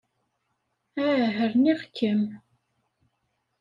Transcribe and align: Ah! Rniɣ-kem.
Ah! 1.07 1.37
Rniɣ-kem. 1.51 2.21